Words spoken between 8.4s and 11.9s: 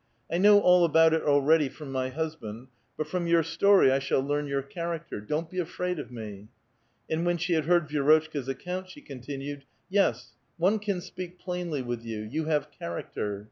account, she continued:—'' Yes, one can speak plainly